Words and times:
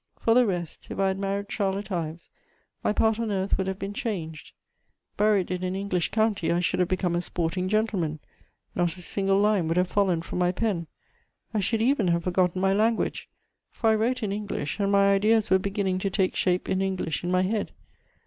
For 0.19 0.33
the 0.33 0.47
rest, 0.47 0.87
if 0.89 0.97
I 0.97 1.09
had 1.09 1.19
married 1.19 1.51
Charlotte 1.51 1.91
Ives, 1.91 2.31
my 2.83 2.91
part 2.91 3.19
on 3.19 3.31
earth 3.31 3.55
would 3.59 3.67
have 3.67 3.77
been 3.77 3.93
changed: 3.93 4.53
buried 5.15 5.51
in 5.51 5.63
an 5.63 5.75
English 5.75 6.09
county, 6.09 6.51
I 6.51 6.59
should 6.59 6.79
have 6.79 6.89
become 6.89 7.13
a 7.15 7.21
sporting 7.21 7.69
gentleman; 7.69 8.17
not 8.73 8.97
a 8.97 9.01
single 9.01 9.37
line 9.37 9.67
would 9.67 9.77
have 9.77 9.91
fallen 9.91 10.23
from 10.23 10.39
my 10.39 10.51
pen; 10.51 10.87
I 11.53 11.59
should 11.59 11.83
even 11.83 12.07
have 12.07 12.23
forgotten 12.23 12.59
my 12.59 12.73
language, 12.73 13.29
for 13.69 13.91
I 13.91 13.95
wrote 13.95 14.23
in 14.23 14.31
English, 14.31 14.79
and 14.79 14.91
my 14.91 15.13
ideas 15.13 15.51
were 15.51 15.59
beginning 15.59 15.99
to 15.99 16.09
take 16.09 16.35
shape 16.35 16.67
in 16.67 16.81
English 16.81 17.23
in 17.23 17.29
my 17.29 17.43
head. 17.43 17.71